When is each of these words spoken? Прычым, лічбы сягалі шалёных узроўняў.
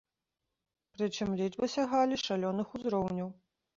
Прычым, 0.95 1.29
лічбы 1.41 1.65
сягалі 1.75 2.15
шалёных 2.25 2.67
узроўняў. 2.81 3.29